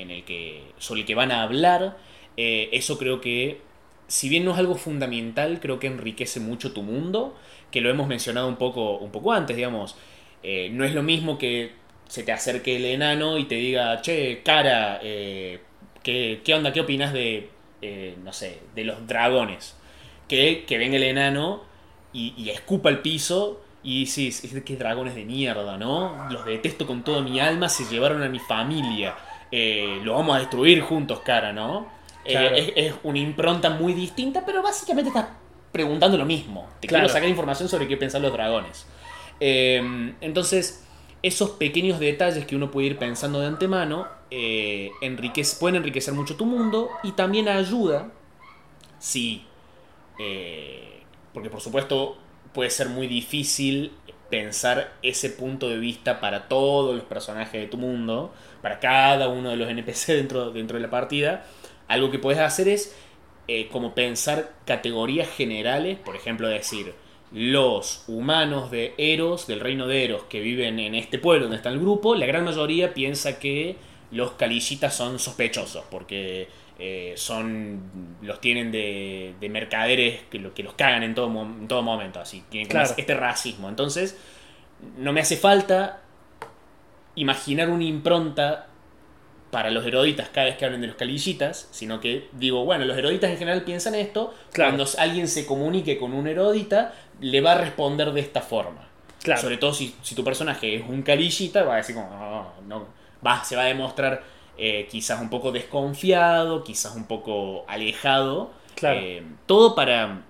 [0.09, 1.95] el, que, sobre el que van a hablar.
[2.37, 3.61] Eh, eso creo que,
[4.07, 7.37] si bien no es algo fundamental, creo que enriquece mucho tu mundo,
[7.69, 9.95] que lo hemos mencionado un poco, un poco antes, digamos.
[10.41, 11.73] Eh, no es lo mismo que
[12.07, 15.59] se te acerque el enano y te diga, che, cara, eh,
[16.01, 16.73] ¿qué, onda?
[16.73, 17.47] ¿Qué opinas de,
[18.23, 19.75] no sé, de los dragones?
[20.27, 21.61] Que, que el enano
[22.15, 26.27] y, y escupa el piso y sí, es que dragones de mierda, ¿no?
[26.31, 29.15] Los detesto con toda mi alma, se llevaron a mi familia.
[29.51, 31.87] Eh, lo vamos a destruir juntos, cara, ¿no?
[32.25, 35.27] Eh, es, una impronta muy distinta, pero básicamente estás
[35.71, 36.67] preguntando lo mismo.
[36.81, 38.87] Te quiero sacar información sobre qué pensar los dragones.
[39.39, 40.83] Em, entonces,
[41.21, 44.89] esos pequeños detalles que uno puede ir pensando de antemano eh,
[45.59, 48.09] pueden enriquecer mucho tu mundo y también ayuda
[48.97, 49.45] si...
[51.35, 52.17] porque por supuesto
[52.53, 53.91] puede ser muy difícil
[54.29, 59.51] pensar ese punto de vista para todos los personajes de tu mundo, para cada uno
[59.51, 61.45] de los NPC dentro, dentro de la partida.
[61.87, 62.95] Algo que puedes hacer es
[63.47, 66.95] eh, como pensar categorías generales, por ejemplo, decir,
[67.31, 71.69] los humanos de Eros, del reino de Eros, que viven en este pueblo donde está
[71.69, 73.75] el grupo, la gran mayoría piensa que
[74.11, 80.63] los calillitas son sospechosos, porque eh, son los tienen de, de mercaderes que, lo, que
[80.63, 83.69] los cagan en todo, en todo momento, así, tienen este racismo.
[83.69, 84.17] Entonces,
[84.97, 86.01] no me hace falta
[87.15, 88.67] imaginar una impronta
[89.51, 92.97] para los eruditas cada vez que hablen de los calillitas, sino que digo, bueno, los
[92.97, 97.57] eruditas en general piensan esto, cuando alguien se comunique con un erudita, le va a
[97.59, 98.89] responder de esta forma.
[99.37, 102.85] Sobre todo si, si, tu personaje es un calillita, va a decir como, no,
[103.25, 104.21] va, se va a demostrar
[104.57, 108.51] eh, quizás un poco desconfiado, quizás un poco alejado.
[108.81, 110.23] Eh, todo para,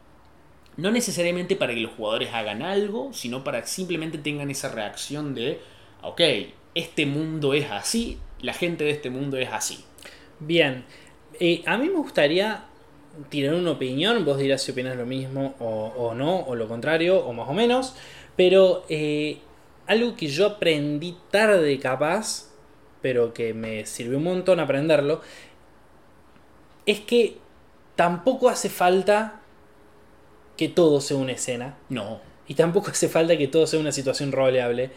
[0.77, 5.59] no necesariamente para que los jugadores hagan algo, sino para simplemente tengan esa reacción de,
[6.01, 6.21] ok,
[6.75, 9.83] este mundo es así, la gente de este mundo es así.
[10.39, 10.85] Bien,
[11.39, 12.65] eh, a mí me gustaría
[13.29, 17.19] tirar una opinión, vos dirás si opinas lo mismo o, o no, o lo contrario,
[17.25, 17.95] o más o menos,
[18.35, 18.85] pero
[19.87, 22.44] algo que yo aprendí tarde capaz,
[23.05, 25.21] pero que me sirvió un montón aprenderlo,
[26.87, 27.37] es que
[27.95, 29.41] tampoco hace falta
[30.57, 31.77] que todo sea una escena.
[31.89, 32.19] No.
[32.47, 34.89] Y tampoco hace falta que todo sea una situación roleable.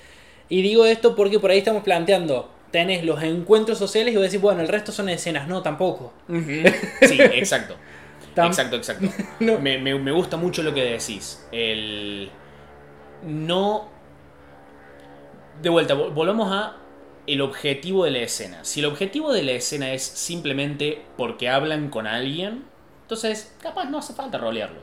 [0.48, 4.40] Y digo esto porque por ahí estamos planteando, tenés los encuentros sociales y vos decís,
[4.40, 5.46] bueno, el resto son escenas.
[5.46, 6.14] No, tampoco.
[7.02, 7.76] Sí, exacto.
[8.36, 9.06] exacto, exacto.
[9.40, 11.46] me, me gusta mucho lo que decís.
[11.52, 12.30] El...
[13.22, 13.90] No...
[15.60, 16.87] De vuelta, volvamos a
[17.28, 18.64] el objetivo de la escena.
[18.64, 22.64] Si el objetivo de la escena es simplemente porque hablan con alguien,
[23.02, 24.80] entonces capaz no hace falta rolearlo.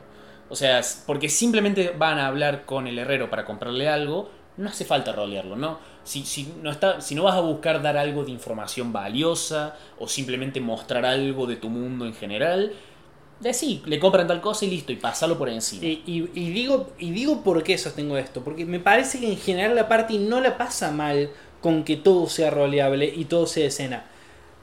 [0.48, 4.84] O sea, porque simplemente van a hablar con el herrero para comprarle algo, no hace
[4.84, 5.78] falta rolearlo, ¿no?
[6.04, 10.06] Si, si, no está, si no vas a buscar dar algo de información valiosa o
[10.06, 12.72] simplemente mostrar algo de tu mundo en general,
[13.40, 15.84] de le compran tal cosa y listo, y pasarlo por encima.
[15.84, 19.74] Y, y, digo, y digo por qué sostengo esto, porque me parece que en general
[19.74, 21.30] la party no la pasa mal
[21.66, 24.04] con que todo sea roleable y todo sea escena.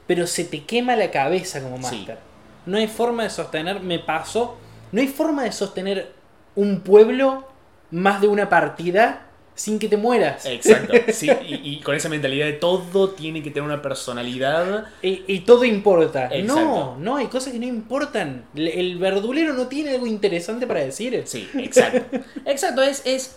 [0.06, 2.16] Pero se te quema la cabeza como máster.
[2.64, 4.56] No hay forma de sostener, me pasó,
[4.90, 6.12] no hay forma de sostener
[6.54, 7.46] un pueblo
[7.90, 10.46] más de una partida sin que te mueras.
[10.46, 10.94] Exacto.
[11.12, 14.86] Sí, y, con esa mentalidad de todo tiene que tener una personalidad.
[15.02, 16.30] Y, todo importa.
[16.42, 18.46] No, no, hay cosas que no importan.
[18.56, 21.22] El verdulero no tiene algo interesante para decir.
[21.26, 22.18] Sí, exacto.
[22.46, 23.36] Exacto, es, es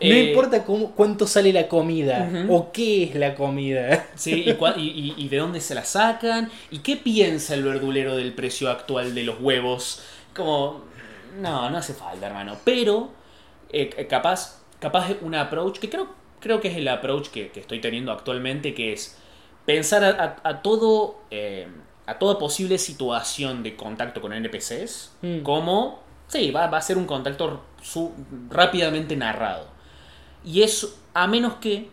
[0.00, 4.06] no eh, importa cómo, cuánto sale la comida o qué es la comida.
[4.16, 4.44] Sí,
[4.76, 9.24] y, de dónde se la sacan y qué piensa el verdulero del precio actual de
[9.24, 10.02] los huevos.
[10.34, 10.84] Como,
[11.38, 12.56] no, no hace falta, hermano.
[12.64, 13.10] Pero,
[13.72, 16.08] eh, capaz, capaz un approach que creo,
[16.40, 19.18] creo que es el approach que, estoy teniendo actualmente, que es
[19.66, 20.04] pensar
[20.42, 21.68] a, todo, eh,
[22.06, 25.40] a toda posible situación de contacto con NPCs mm.
[25.40, 27.62] como, sí, va, va, a ser un contacto
[28.50, 29.79] rápidamente narrado.
[30.44, 31.88] Y eso, a menos que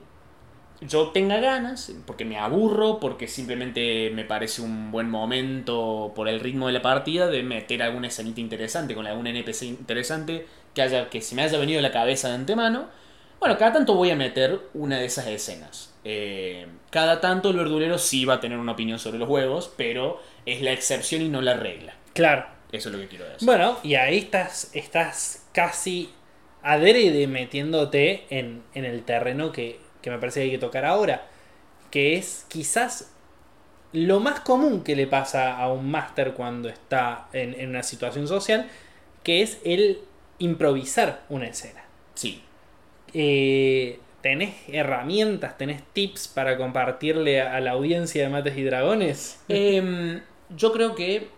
[0.81, 6.39] yo tenga ganas, porque me aburro, porque simplemente me parece un buen momento por el
[6.39, 11.09] ritmo de la partida, de meter alguna escenita interesante con algún NPC interesante que, haya,
[11.09, 12.87] que se me haya venido a la cabeza de antemano.
[13.39, 15.93] Bueno, cada tanto voy a meter una de esas escenas.
[16.03, 20.21] Eh, cada tanto el verdulero sí va a tener una opinión sobre los huevos, pero
[20.45, 21.93] es la excepción y no la regla.
[22.13, 22.45] Claro.
[22.71, 23.45] Eso es lo que quiero decir.
[23.45, 26.09] Bueno, y ahí estás, estás casi
[26.67, 31.27] adrede metiéndote en, en el terreno que, que me parece que hay que tocar ahora.
[31.91, 33.13] Que es quizás
[33.93, 38.27] lo más común que le pasa a un máster cuando está en, en una situación
[38.27, 38.67] social,
[39.23, 39.99] que es el
[40.39, 41.85] improvisar una escena.
[42.13, 42.43] Sí.
[43.13, 49.39] Eh, ¿Tenés herramientas, tenés tips para compartirle a la audiencia de Mates y Dragones?
[49.47, 51.29] Em, yo creo que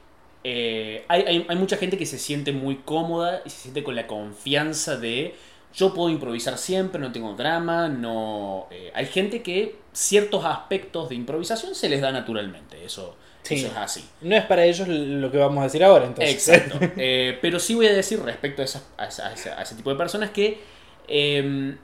[0.44, 3.96] eh, hay, hay- hay mucha gente que se siente muy cómoda y se siente con
[3.96, 5.36] la confianza de
[5.74, 8.68] yo puedo improvisar siempre, no tengo drama, no...
[8.72, 13.56] eh, hay gente que ciertos aspectos de improvisación se les da naturalmente, eso, Sí.
[13.56, 14.06] eso es así.
[14.22, 16.34] No es para ellos lo que vamos a decir ahora, entonces.
[16.34, 16.80] Exacto.
[16.98, 19.96] Eh, pero sí voy a decir respecto a, esas- a ese, a ese tipo de
[19.96, 20.60] personas que
[21.08, 21.76] eh,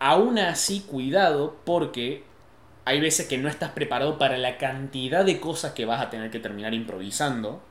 [0.00, 2.24] aún así cuidado porque
[2.84, 6.30] hay veces que no estás preparado para la cantidad de cosas que vas a tener
[6.30, 7.62] que terminar improvisando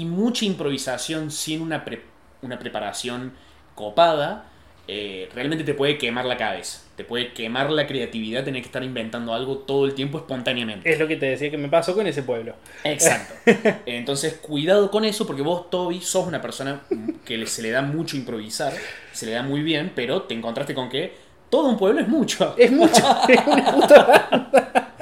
[0.00, 2.02] y mucha improvisación sin una, pre-
[2.42, 3.32] una preparación
[3.74, 4.46] copada
[4.88, 8.84] eh, realmente te puede quemar la cabeza, te puede quemar la creatividad tener que estar
[8.84, 10.88] inventando algo todo el tiempo espontáneamente.
[10.92, 12.54] Es lo que te decía que me pasó con ese pueblo.
[12.84, 13.34] Exacto.
[13.86, 16.82] Entonces, cuidado con eso, porque vos, Toby, sos una persona
[17.24, 18.72] que se le da mucho improvisar,
[19.12, 21.14] se le da muy bien, pero te encontraste con que
[21.50, 22.54] todo un pueblo es mucho.
[22.56, 23.02] Es mucho.
[23.28, 24.92] es una puta-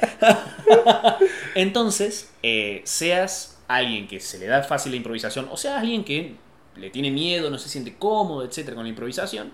[1.55, 6.35] Entonces, eh, seas alguien que se le da fácil la improvisación, o seas alguien que
[6.75, 9.51] le tiene miedo, no se siente cómodo, etcétera, con la improvisación,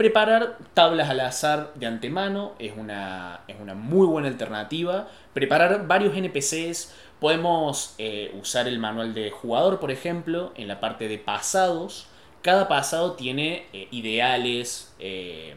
[0.00, 5.08] preparar tablas al azar de antemano es una, es una muy buena alternativa.
[5.34, 11.06] Preparar varios NPCs, podemos eh, usar el manual de jugador, por ejemplo, en la parte
[11.06, 12.06] de pasados.
[12.40, 15.54] Cada pasado tiene eh, ideales, eh,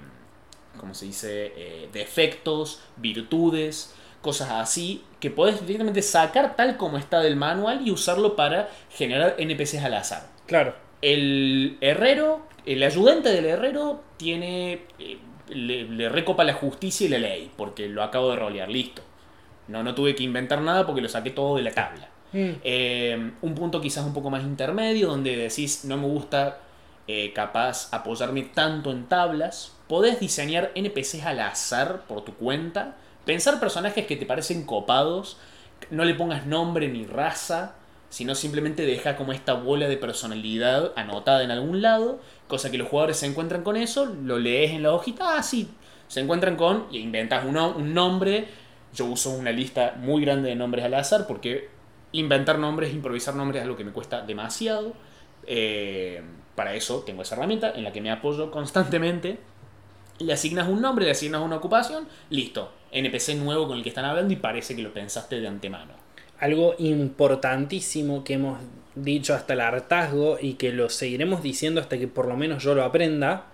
[0.78, 1.90] ¿cómo se dice?
[1.94, 8.36] Defectos, virtudes, cosas así, que puedes directamente sacar tal como está del manual y usarlo
[8.36, 10.24] para generar NPCs al azar.
[10.48, 10.74] Claro.
[11.02, 14.86] El herrero, el ayudante del herrero tiene.
[14.98, 19.04] eh, le, le recopa la justicia y la ley, porque lo acabo de rolear, listo.
[19.68, 22.10] No, no tuve que inventar nada porque lo saqué todo de la tabla.
[22.32, 22.50] Mm.
[22.64, 26.60] Eh, un punto quizás un poco más intermedio, donde decís, no me gusta
[27.08, 29.76] eh, capaz apoyarme tanto en tablas.
[29.88, 32.96] Podés diseñar NPCs al azar por tu cuenta.
[33.26, 35.38] Pensar personajes que te parecen copados.
[35.90, 37.76] No le pongas nombre ni raza,
[38.10, 42.20] sino simplemente deja como esta bola de personalidad anotada en algún lado.
[42.48, 45.70] Cosa que los jugadores se encuentran con eso, lo lees en la hojita, ah, sí.
[46.08, 48.48] Se encuentran con, y inventas un, no- un nombre.
[48.94, 51.70] Yo uso una lista muy grande de nombres al azar porque
[52.12, 54.94] inventar nombres, improvisar nombres es algo que me cuesta demasiado.
[55.48, 56.22] Eh,
[56.56, 59.40] para eso tengo esa herramienta en la que me apoyo constantemente.
[60.20, 62.72] Le asignas un nombre, le asignas una ocupación, listo.
[62.92, 65.94] NPC nuevo con el que están hablando y parece que lo pensaste de antemano.
[66.40, 68.60] Algo importantísimo que hemos
[68.96, 72.76] dicho hasta el hartazgo y que lo seguiremos diciendo hasta que por lo menos yo
[72.76, 73.48] lo aprenda.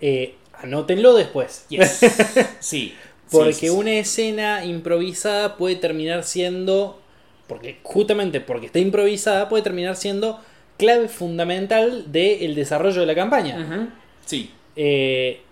[0.00, 1.66] eh, anótenlo después.
[1.68, 2.00] Yes.
[2.60, 2.94] Sí.
[3.30, 3.70] Porque sí, sí, sí.
[3.70, 7.00] una escena improvisada puede terminar siendo,
[7.46, 10.40] porque justamente porque está improvisada, puede terminar siendo
[10.78, 13.92] clave fundamental del desarrollo de la campaña.
[14.26, 14.50] Sí.
[14.74, 15.42] Eh,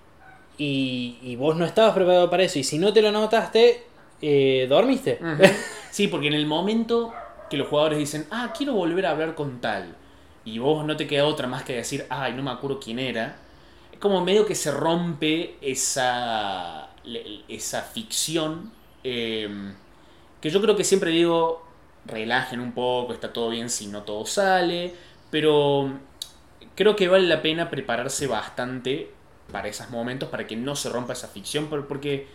[0.59, 2.59] y, y vos no estabas preparado para eso.
[2.59, 3.85] Y si no te lo notaste,
[4.21, 5.19] eh, dormiste.
[5.91, 7.15] Sí, porque en el momento
[7.49, 9.97] que los jugadores dicen, ah, quiero volver a hablar con tal,
[10.45, 13.37] y vos no te queda otra más que decir, ay, no me acuerdo quién era,
[13.91, 16.91] es como medio que se rompe esa,
[17.49, 18.71] esa ficción,
[19.03, 19.49] eh,
[20.43, 21.67] que yo creo que siempre digo,
[22.05, 24.95] relajen un poco, está todo bien si no todo sale,
[25.31, 25.91] pero
[26.75, 29.11] creo que vale la pena prepararse bastante
[29.51, 32.29] para esos momentos, para que no se rompa esa ficción, por- porque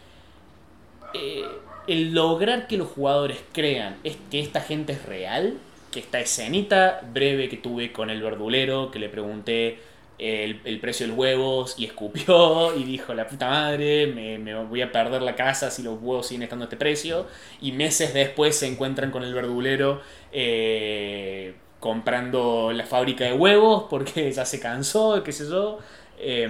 [1.14, 5.60] eh, el lograr que los jugadores crean es que esta gente es real,
[5.92, 9.80] que esta escenita breve que tuve con el verdulero, que le pregunté
[10.18, 14.82] el, el precio de los huevos y escupió y dijo, la puta madre, me, voy
[14.82, 17.28] a perder la casa si los huevos siguen estando a este precio,
[17.62, 20.02] y meses después se encuentran con el verdulero
[20.32, 25.80] eh, comprando la fábrica de huevos porque ya se cansó, qué sé yo.
[26.18, 26.50] Eh,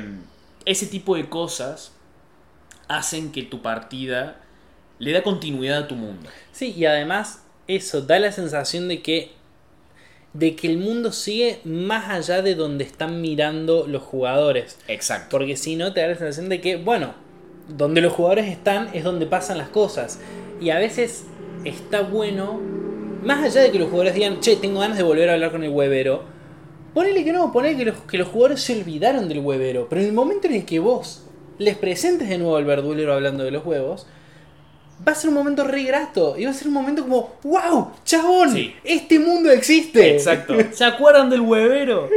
[0.65, 1.91] ese tipo de cosas
[2.87, 4.41] hacen que tu partida
[4.99, 6.29] le da continuidad a tu mundo.
[6.51, 9.31] Sí, y además eso da la sensación de que
[10.33, 14.79] de que el mundo sigue más allá de donde están mirando los jugadores.
[14.87, 15.27] Exacto.
[15.29, 17.13] Porque si no te da la sensación de que, bueno,
[17.67, 20.19] donde los jugadores están es donde pasan las cosas.
[20.59, 21.25] Y a veces
[21.65, 22.59] está bueno,
[23.23, 25.63] más allá de que los jugadores digan, che, tengo ganas de volver a hablar con
[25.63, 26.23] el huevero.
[26.93, 29.87] Ponele que no, ponele que los, que los jugadores se olvidaron del huevero.
[29.89, 31.25] Pero en el momento en el que vos
[31.57, 34.05] les presentes de nuevo al verdulero hablando de los huevos,
[35.05, 36.35] va a ser un momento re grato.
[36.37, 38.75] Y va a ser un momento como, wow, chabón, Sí.
[38.83, 40.13] este mundo existe.
[40.13, 40.55] Exacto.
[40.71, 42.09] ¿Se acuerdan del huevero?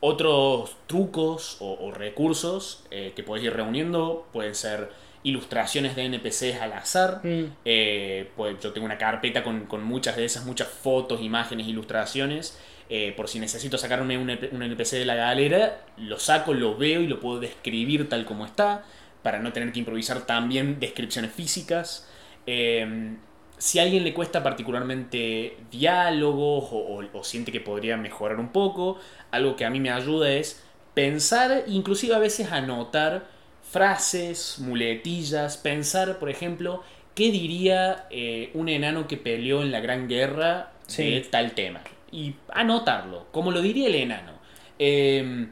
[0.00, 4.90] Otros trucos o, o recursos eh, que podéis ir reuniendo pueden ser
[5.22, 7.20] ilustraciones de NPCs al azar.
[7.24, 7.44] Mm.
[7.64, 12.58] Eh, pues yo tengo una carpeta con, con muchas de esas, muchas fotos, imágenes, ilustraciones.
[12.90, 17.00] Eh, por si necesito sacarme un, un NPC de la galera, lo saco, lo veo
[17.00, 18.84] y lo puedo describir tal como está,
[19.22, 22.08] para no tener que improvisar también descripciones físicas.
[22.46, 23.16] Eh,
[23.56, 28.50] si a alguien le cuesta particularmente diálogos o, o- o siente que podría mejorar un
[28.52, 28.98] poco,
[29.30, 30.62] algo que a mí me ayuda es
[30.92, 33.26] pensar, inclusive a veces anotar
[33.70, 36.82] frases, muletillas, pensar, por ejemplo,
[37.14, 41.10] qué diría eh, un enano que peleó en la Gran Guerra Sí.
[41.10, 41.80] de tal tema.
[42.14, 44.32] Y anotarlo, como lo diría el enano.
[44.78, 45.48] Eh,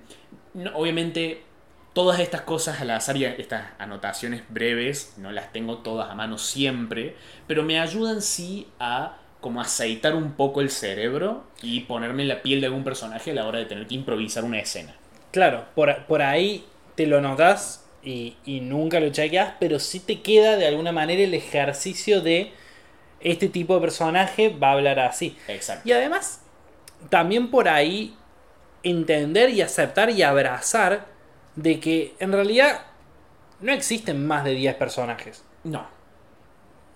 [0.55, 1.43] no- obviamente,
[1.93, 6.39] todas estas cosas al azar y estas anotaciones breves, no las tengo todas a mano
[6.39, 12.29] siempre, pero me ayudan sí a como aceitar un poco el cerebro y ponerme en
[12.29, 14.95] la piel de algún personaje a la hora de tener que improvisar una escena.
[15.33, 20.21] Claro, por, por ahí te lo notas y, y nunca lo chequeas, pero sí te
[20.23, 22.53] queda de alguna manera el ejercicio de
[23.21, 25.37] este tipo de personaje va a hablar así.
[25.49, 25.89] Exacto.
[25.89, 26.42] Y además,
[27.09, 28.17] también por ahí
[28.83, 31.07] entender y aceptar y abrazar
[31.57, 32.83] de que en realidad
[33.61, 35.45] no existen más de 10 personajes.
[35.65, 35.87] No.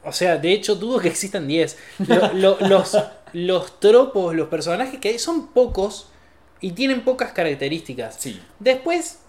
[0.04, 1.78] O sea, de hecho dudo que existan 10.
[2.08, 2.96] Lo- lo- los,
[3.32, 6.08] los tropos, los personajes que hay son pocos
[6.60, 8.16] y tienen pocas características.
[8.18, 8.40] Sí.
[8.58, 9.20] Después,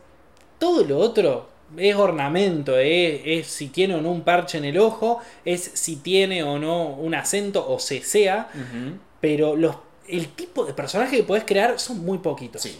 [0.60, 4.78] todo lo otro es ornamento, es, es si tiene o no un parche en el
[4.80, 8.50] ojo, es si tiene o no un acento o se sea,
[9.20, 9.76] pero los,
[10.08, 12.62] el tipo de personaje que puedes crear son muy poquitos.
[12.62, 12.80] Sí.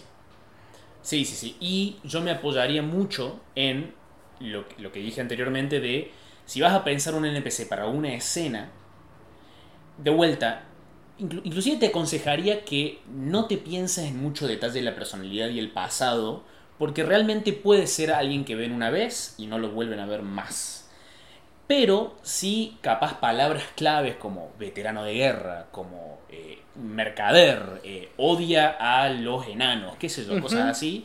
[1.02, 1.56] Sí, sí, sí.
[1.60, 3.94] Y yo me apoyaría mucho en
[4.40, 6.12] lo, que- lo que dije anteriormente de
[6.44, 8.70] si vas a pensar un NPC para una escena,
[9.96, 10.62] de vuelta,
[11.18, 15.58] inclu- inclusive te aconsejaría que no te pienses en mucho detalle de la personalidad y
[15.58, 16.44] el pasado,
[16.78, 20.22] porque realmente puede ser alguien que ven una vez y no lo vuelven a ver
[20.22, 20.77] más.
[21.68, 29.10] Pero sí, capaz palabras claves como veterano de guerra, como eh, mercader, eh, odia a
[29.10, 31.04] los enanos, qué sé yo, cosas así,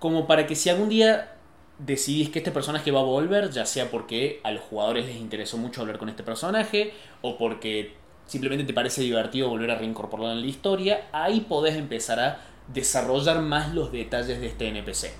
[0.00, 1.36] como para que si algún día
[1.78, 5.58] decidís que este personaje va a volver, ya sea porque a los jugadores les interesó
[5.58, 6.92] mucho hablar con este personaje,
[7.22, 7.94] o porque
[8.26, 13.40] simplemente te parece divertido volver a reincorporarlo en la historia, ahí podés empezar a desarrollar
[13.42, 15.12] más los detalles de este NPC.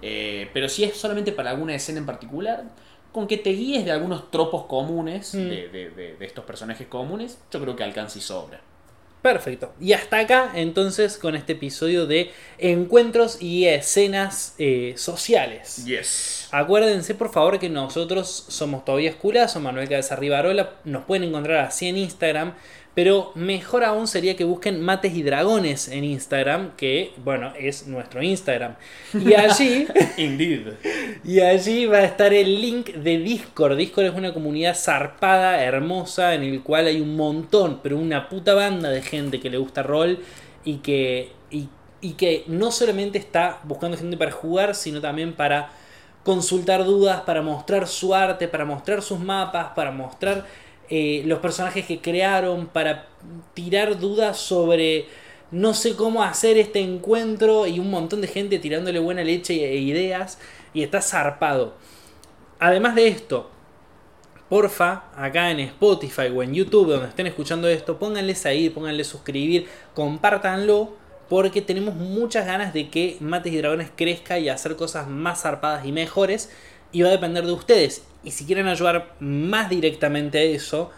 [0.00, 2.64] Eh, pero si es solamente para alguna escena en particular,
[3.12, 5.38] con que te guíes de algunos tropos comunes, Mm.
[5.48, 8.60] de, de- de- de estos personajes comunes, yo creo que alcanza y sobra.
[9.20, 9.72] Perfecto.
[9.80, 15.84] Y hasta acá entonces con este episodio de encuentros y escenas eh, sociales.
[15.84, 16.48] Yes.
[16.50, 21.86] Acuérdense por favor que nosotros somos Tobias Culazo, Manuel Cabeza Rivarola, nos pueden encontrar así
[21.88, 22.54] en Instagram,
[22.94, 28.22] pero mejor aún sería que busquen Mates y Dragones en Instagram, que bueno, es nuestro
[28.22, 28.74] Instagram.
[29.14, 29.86] Y allí,
[30.18, 30.74] Indeed.
[31.24, 33.78] y allí va a estar el link de Discord.
[33.78, 38.52] Discord es una comunidad zarpada, hermosa, en el cual hay un montón, pero una puta
[38.52, 40.18] banda de gente que le gusta rol
[40.62, 41.68] y que, y,
[42.02, 45.70] y que no solamente está buscando gente para jugar, sino también para
[46.24, 50.44] consultar dudas, para mostrar su arte, para mostrar sus mapas, para mostrar
[50.90, 53.08] eh, los personajes que crearon, para
[53.54, 55.06] tirar dudas sobre
[55.50, 59.76] no sé cómo hacer este encuentro y un montón de gente tirándole buena leche e
[59.76, 60.38] ideas
[60.72, 61.74] y está zarpado.
[62.58, 63.50] Además de esto,
[64.48, 69.66] porfa, acá en Spotify o en YouTube donde estén escuchando esto, pónganle seguir, pónganle suscribir,
[69.94, 70.94] compártanlo
[71.28, 75.86] porque tenemos muchas ganas de que Mates y Dragones crezca y hacer cosas más zarpadas
[75.86, 76.50] y mejores
[76.92, 78.04] y va a depender de ustedes.
[78.24, 80.90] Y si quieren ayudar más directamente a eso,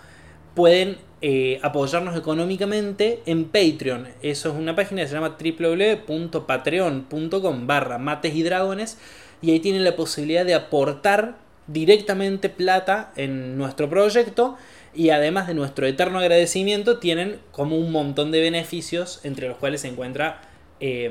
[0.54, 4.08] pueden eh, apoyarnos económicamente en Patreon.
[4.22, 8.98] Eso es una página que se llama www.patreon.com barra mates y dragones
[9.40, 14.56] y ahí tienen la posibilidad de aportar directamente plata en nuestro proyecto
[14.94, 19.80] y además de nuestro eterno agradecimiento tienen como un montón de beneficios entre los cuales
[19.80, 20.42] se encuentra
[20.80, 21.10] eh,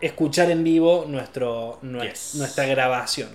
[0.00, 2.34] escuchar en vivo nuestro, Yes.
[2.36, 3.28] nuestra grabación.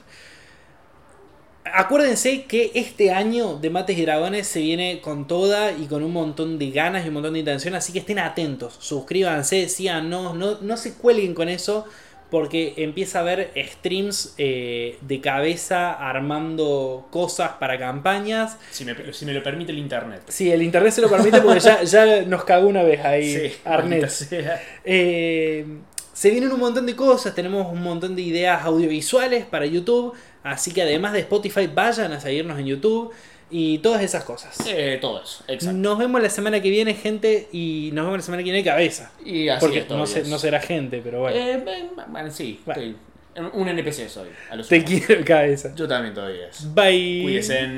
[1.74, 6.13] Acuérdense que este año de Mates y Dragones se viene con toda y con un
[6.13, 10.59] montón de ganas y un montón de intención, así que estén atentos, suscríbanse, síganos, no,
[10.61, 11.86] no se cuelguen con eso,
[12.30, 18.57] porque empieza a haber streams eh, de cabeza armando cosas para campañas.
[18.70, 20.24] Si me, si me lo permite el internet.
[20.28, 23.53] Sí, el internet se lo permite porque ya, ya nos cagó una vez ahí, Sí,
[23.63, 24.01] Arnet.
[24.01, 24.61] maldita sea.
[24.84, 25.65] Eh,
[26.18, 30.72] se vienen un montón de cosas, tenemos un montón de ideas audiovisuales para YouTube, así
[30.74, 33.13] que además de Spotify vayan a seguirnos en YouTube.
[33.51, 34.57] y todas esas cosas.
[34.68, 35.78] Eh, todo eso, exacto.
[35.78, 39.11] Nos vemos la semana que viene, gente, y nos vemos la semana que viene cabeza.
[39.24, 41.38] Y así Porque es, no, será gente, pero bueno.
[41.38, 42.82] Eh, bueno, sí, Bueno.
[42.82, 44.28] estoy- un NPC soy.
[44.49, 45.72] a lo Te quiero cabeza.
[45.76, 46.49] Yo también todavía.
[46.74, 47.22] Bye.
[47.24, 47.70] Cuídense.